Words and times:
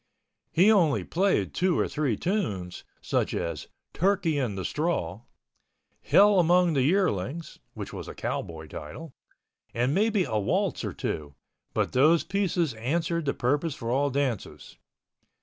He 0.51 0.71
only 0.71 1.03
played 1.03 1.53
two 1.53 1.77
or 1.77 1.87
three 1.87 2.17
tunes, 2.17 2.83
such 3.03 3.35
as 3.35 3.67
"Turkey 3.93 4.39
in 4.39 4.55
the 4.55 4.65
Straw," 4.65 5.21
"Hell 6.01 6.39
Among 6.39 6.73
the 6.73 6.81
Yearlings" 6.81 7.59
(which 7.75 7.93
was 7.93 8.07
a 8.07 8.15
cowboy 8.15 8.65
title) 8.65 9.13
and 9.75 9.93
maybe 9.93 10.23
a 10.23 10.39
waltz 10.39 10.83
or 10.83 10.93
two, 10.93 11.35
but 11.75 11.91
those 11.91 12.23
pieces 12.23 12.73
answered 12.73 13.25
the 13.25 13.35
purpose 13.35 13.75
for 13.75 13.91
all 13.91 14.09
dances. 14.09 14.75